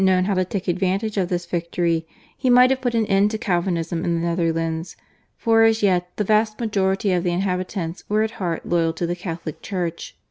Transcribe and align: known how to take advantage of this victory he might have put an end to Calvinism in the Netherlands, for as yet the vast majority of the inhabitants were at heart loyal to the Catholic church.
known 0.03 0.25
how 0.25 0.33
to 0.33 0.43
take 0.43 0.67
advantage 0.67 1.15
of 1.15 1.29
this 1.29 1.45
victory 1.45 2.07
he 2.35 2.49
might 2.49 2.71
have 2.71 2.81
put 2.81 2.95
an 2.95 3.05
end 3.05 3.29
to 3.29 3.37
Calvinism 3.37 4.03
in 4.03 4.15
the 4.15 4.27
Netherlands, 4.27 4.97
for 5.37 5.61
as 5.61 5.83
yet 5.83 6.09
the 6.17 6.23
vast 6.23 6.59
majority 6.59 7.11
of 7.13 7.23
the 7.23 7.29
inhabitants 7.31 8.03
were 8.09 8.23
at 8.23 8.31
heart 8.41 8.65
loyal 8.67 8.93
to 8.93 9.05
the 9.05 9.15
Catholic 9.15 9.61
church. 9.61 10.17